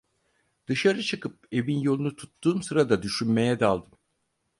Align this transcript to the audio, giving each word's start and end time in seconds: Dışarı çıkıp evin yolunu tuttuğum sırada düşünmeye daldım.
Dışarı 0.67 1.03
çıkıp 1.03 1.47
evin 1.51 1.79
yolunu 1.79 2.15
tuttuğum 2.15 2.63
sırada 2.63 3.03
düşünmeye 3.03 3.59
daldım. 3.59 3.99